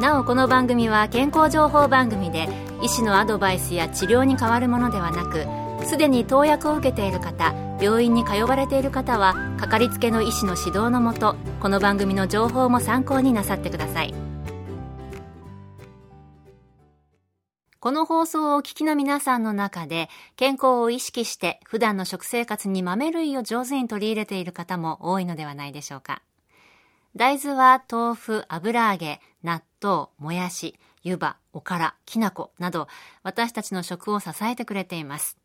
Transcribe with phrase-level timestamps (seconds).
[0.00, 2.48] なおこの番組は健康情報番組で
[2.82, 5.46] 医師のアドバイスや治療に変わるものではなく
[5.86, 14.14] すでに投薬を受けている方病院に通われている方はかかりつけの医師の指導のもとこの番組の情報も参考になさってください。
[17.78, 26.20] この放送をお聞きの皆さんの中で健康を意識して普段の食生活に豆類を上手に取り入れている方も多いのではないでしょうか。
[27.16, 32.88] 大豆は豆腐、油揚げ、納豆、もやし、湯葉、おから、きな粉など
[33.22, 35.38] 私たちの食を支えてくれています。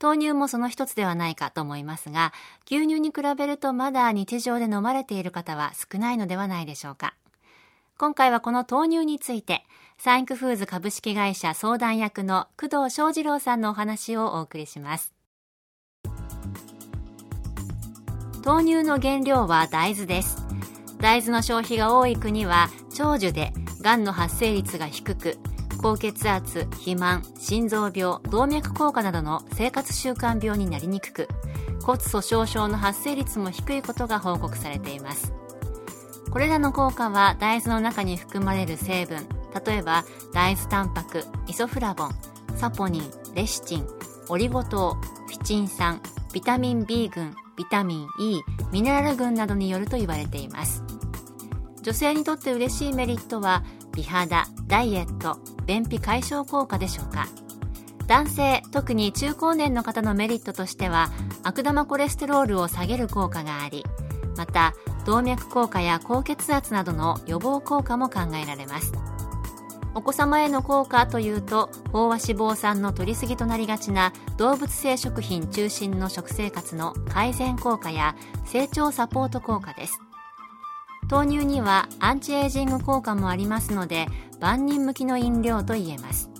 [0.00, 2.32] 豆乳もその一つではないかと思いますが、
[2.66, 7.16] 牛乳に比べるとまだ日常で飲まれている方は少ないのではないでしょうか。
[7.98, 9.64] 今回はこの豆乳について、
[9.98, 15.12] サインクフーズ株式会社相談役の工藤翔二郎さんのお話をお送りします。
[18.44, 20.41] 豆乳の原料は大豆です。
[21.02, 25.36] 大豆の消費が多い国は長寿でがんの発生率が低く
[25.82, 31.28] 高血圧肥満心臓病動脈硬化などの生活習慣病になりにくく
[31.82, 35.32] 骨粗しょう症の発生率も低いことが報告されています。
[36.30, 39.26] これらの効果は大豆の中に含まれる成分
[39.66, 42.10] 例えば大豆タンパクイソフラボン
[42.56, 43.86] サポニンレシチン
[44.28, 46.00] オリゴ糖フィチン酸
[46.32, 50.82] ビタミン B 群ビタミン E ミネラル群などによると言われています。
[51.82, 53.62] 女性にとって嬉しいメリットは
[53.94, 57.28] 美肌ダイエット便秘解消効果でしょうか。
[58.06, 61.10] 男性特に中高年の方のメリットとしては
[61.44, 63.84] 悪玉コレステロールを下げる効果があり
[64.36, 64.74] また
[65.06, 68.92] 動脈硬化や高血圧などの予防効果も考えられます。
[69.94, 80.00] お子様への効果というと飽和脂肪酸の摂りすぎとなりがちな動物性食品中心の食生活の改善効果や成長サポート効果です。
[81.12, 84.06] 豆乳にはアンチエイジング効果もありますので
[84.40, 86.30] 万人向きの飲料と言えます。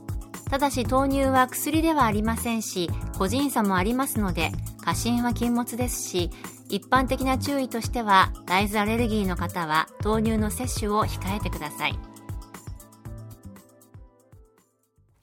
[0.49, 2.89] ただし豆乳は薬ではありませんし
[3.19, 4.51] 個人差もありますので
[4.83, 6.31] 過信は禁物ですし
[6.71, 11.99] 一般的な注意としては大豆アレルギーの方は豆乳の摂取を控えてください。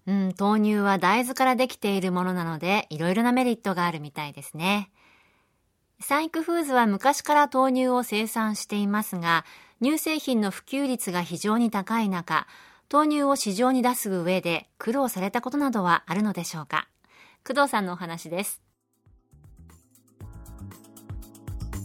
[0.05, 4.91] うん、豆乳は大豆からできているものなのでいろいろなメリットがあるみたいですね。
[6.01, 9.45] サイクフーズは昔から豆乳を生産していますが、
[9.81, 12.47] 乳製品の普及率が非常に高い中、
[12.91, 16.88] 豆乳を市場に出す上で苦労されたことなどはあるのでしょうか？
[17.45, 18.61] 工藤さんのお話です。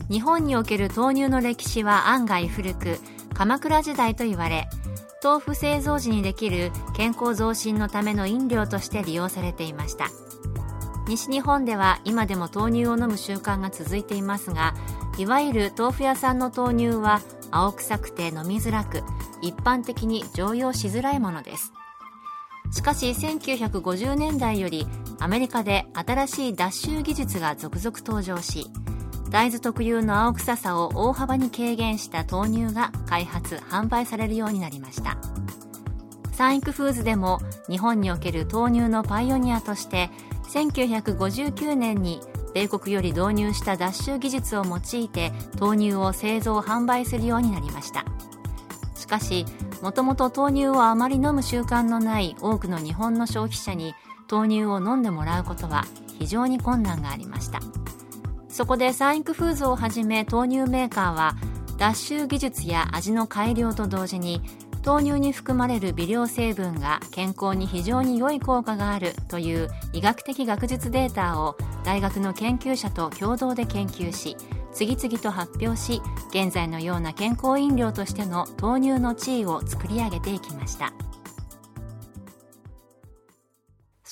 [0.08, 2.98] 日本における豆乳の歴史は案外古く、
[3.34, 4.68] 鎌倉時代と言われ、
[5.22, 10.08] 豆腐製造時にできる健康増進のための飲料として利用されていました。
[11.06, 14.74] 西日本では今でも豆乳を飲む習慣が続いていますが
[15.18, 17.20] いわゆる豆腐屋さんの豆乳は
[17.50, 19.02] 青臭くて飲みづらく
[19.42, 21.72] 一般的に常用しづらいものです。
[22.72, 24.86] しかし1950年代より
[25.20, 28.66] アメリカで新しい脱臭技術が続々登場し
[29.30, 35.18] 大豆特有の青臭さを大幅に軽減した豆乳が開発販売されるようになりました。
[36.32, 37.38] サンイクフーズでも
[37.68, 40.10] 日本における豆乳のパイオニアとして
[40.48, 42.20] 1959年に
[42.54, 48.04] 米国より導入した脱臭技術を用いて豆乳を製造販売するようになりました。
[48.94, 49.44] しかし
[49.82, 53.94] もともと豆乳をあまり飲む習慣のない多くの日本の消費者に
[54.30, 55.84] 豆乳を飲んでもらうことは
[56.18, 57.60] 非常に困難がありました。
[58.48, 61.34] そこでサンイクフーズをはじめ豆乳メーカーは
[61.76, 64.40] 脱臭技術や味の改良と同時に
[64.84, 74.36] 豆乳に含まれる微量成分が健康に非常に良い効果があるという医学的学術データを大学の研究者と共同で研究し
[74.72, 80.92] 次々と発表し現在のような健康飲料としての豆乳の地位を作り上げていきました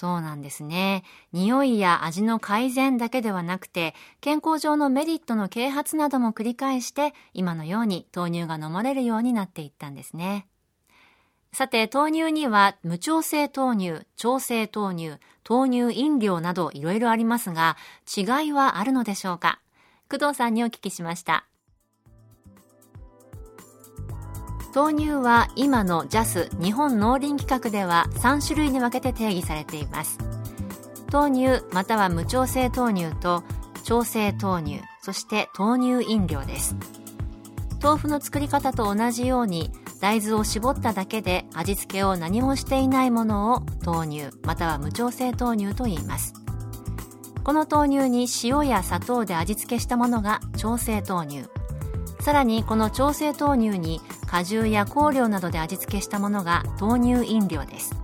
[0.03, 1.05] そうなんですね。
[1.33, 10.49] 匂いや味の改善だけではなくて、健康上のメリットの啓発なども繰り返して、今のように豆乳が飲まれるようになっていったんですね。
[11.55, 17.77] さて、豆乳には無調整豆乳、調整豆乳、豆乳飲料などいろいろありますが、
[18.17, 19.61] 違いはあるのでしょうか？
[20.11, 21.45] 工藤さんにお聞きしました。
[24.75, 30.19] 豆乳は今の JAS 日本農林規格では3種類に分けて定義されています。
[31.13, 33.45] 豆乳または無調整豆乳と
[33.85, 36.75] 調整豆乳そして豆乳飲料です
[37.83, 39.71] 豆腐の作り方と同じように
[40.03, 46.35] 大豆を絞っただけで味付けを何もしていないものを豆乳または無調整豆乳と言います。
[47.45, 51.45] この豆乳に塩や砂糖で味付けしたものが調整豆乳。
[52.19, 57.95] さらにこの調整豆乳に果汁や香料などで味付けしたものが豆乳飲料です。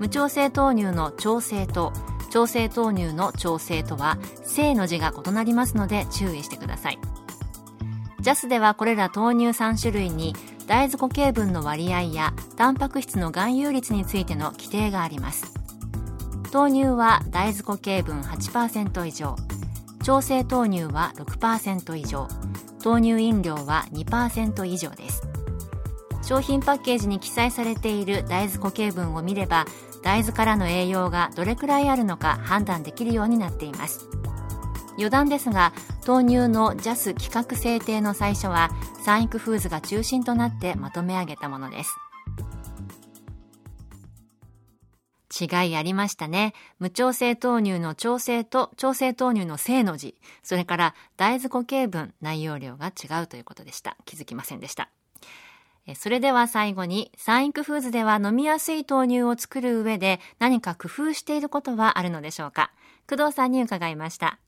[0.00, 1.94] 無調整豆乳の調整と
[2.28, 6.98] 調整豆乳の調整とは正の字が異なりますので注意してください。
[8.20, 10.36] ジャスではこれら豆乳3種類に
[10.70, 15.52] 大豆固形分の割合やタンパク質の含有率についての規定があります。
[16.52, 19.34] 豆乳は大豆固形分8%以上。
[20.04, 22.28] 調整豆乳は6%以上。
[22.84, 25.22] 豆乳飲料は2%以上です。
[26.22, 29.64] 商品パッケージに記載されている大豆固形分を見れば
[30.04, 34.06] 大豆からの栄養がどれくらいあるのか判断できるようになっています。
[34.96, 35.72] 余談ですが
[36.10, 38.70] 豆乳の JAS 規格制定の最初は
[39.04, 41.96] サンイクフーズが中心となってまとめ上げたものです
[45.40, 46.52] 違いありましたね。
[46.80, 53.96] 無調整豆乳の調整と調整豆乳の正の字、それから大豆固形分、内容量が違うということでした。
[54.04, 54.90] 気づきませんでした。
[55.94, 62.72] それでは最後に、サンクフーズでは飲みやすい豆乳を作る上で何か工夫していることはあるのでしょうか？
[63.08, 64.40] 工藤さんに伺いました。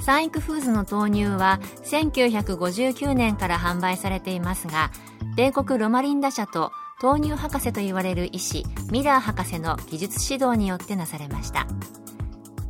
[0.00, 4.90] サンイクフーズの豆乳は1959年から販売されていますが、
[5.36, 11.66] 米国ロマリンダ社と豆乳博士と言われる医師ミラー博士の技術指導によってなされました。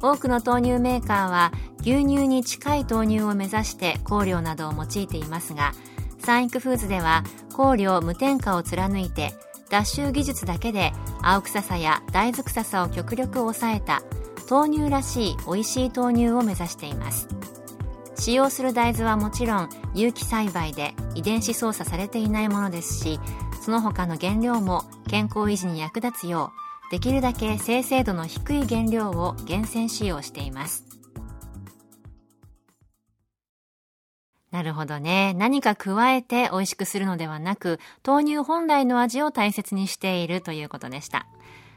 [0.03, 5.73] 多くの豆乳メーカーは牛乳に近い豆乳を目指して香料などを用いていますが
[6.19, 7.23] サンイクフーズでは
[7.55, 9.33] 香料無添加を貫いて
[9.69, 10.93] 脱臭技術だけで
[11.23, 14.03] 青臭さや大豆臭さを極力抑えた
[14.51, 17.29] 豆乳らしい美味しい豆乳を目指しています
[18.17, 23.21] 使用する大豆はもちろん有機栽培で遺伝子操作されていないものですし
[23.63, 26.53] その他の原料も健康維持に役立つよ
[26.89, 30.85] うできるだけ精製度の低い原料を厳選使用しています
[34.51, 35.33] なるほどね。
[35.35, 41.29] 何か加えて美味しくするのではなく、豆乳本来の味を大切にしているということでした。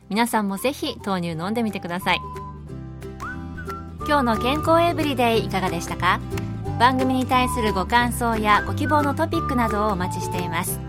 [0.10, 2.20] 皆さんもぜひ豆乳飲んでみてください。
[4.06, 6.20] 今日の健康エブリデイいかがでしたか？
[6.78, 10.80] 番組に対するご感想やご希望のトピックなどをお待ちしています。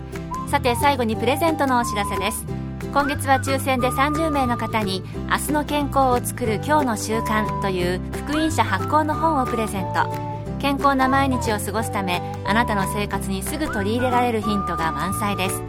[0.49, 2.45] さて最後にプレゼントのお知らせです。
[2.93, 5.01] 今月は抽選で30名の方に
[5.31, 10.35] 「明日の健康をつくる今日の習慣」という福音社発行の本をプレゼント。
[10.59, 15.61] 健康な毎日を過ごすためあなたの生活にすぐ取り入れられるヒントが満載です。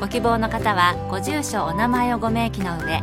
[0.00, 3.02] ご希望の方はご住所お名前をご明記の上